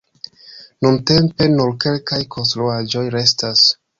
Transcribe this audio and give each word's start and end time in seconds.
Nuntempe 0.85 1.49
nur 1.59 1.75
kelkaj 1.85 2.19
konstruaĵoj 2.37 3.07
restas. 3.19 3.71